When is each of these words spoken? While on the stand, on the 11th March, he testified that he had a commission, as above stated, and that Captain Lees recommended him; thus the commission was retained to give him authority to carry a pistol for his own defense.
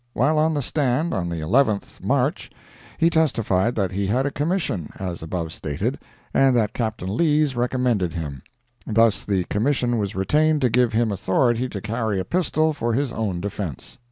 While 0.13 0.39
on 0.39 0.55
the 0.55 0.63
stand, 0.63 1.13
on 1.13 1.29
the 1.29 1.41
11th 1.41 2.01
March, 2.03 2.49
he 2.97 3.07
testified 3.11 3.75
that 3.75 3.91
he 3.91 4.07
had 4.07 4.25
a 4.25 4.31
commission, 4.31 4.91
as 4.97 5.21
above 5.21 5.53
stated, 5.53 5.99
and 6.33 6.55
that 6.55 6.73
Captain 6.73 7.15
Lees 7.15 7.55
recommended 7.55 8.13
him; 8.13 8.41
thus 8.87 9.23
the 9.23 9.43
commission 9.43 9.99
was 9.99 10.15
retained 10.15 10.61
to 10.61 10.71
give 10.71 10.93
him 10.93 11.11
authority 11.11 11.69
to 11.69 11.81
carry 11.81 12.19
a 12.19 12.25
pistol 12.25 12.73
for 12.73 12.93
his 12.93 13.11
own 13.11 13.41
defense. 13.41 13.99